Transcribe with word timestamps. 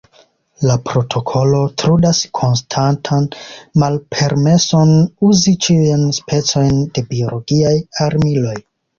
La 0.67 0.75
protokolo 0.85 1.57
trudas 1.81 2.21
konstantan 2.37 3.27
malpermeson 3.83 4.93
uzi 5.27 5.53
ĉiujn 5.67 6.07
specojn 6.21 6.79
de 6.97 7.05
biologiaj 7.13 7.75
armiloj. 8.07 8.55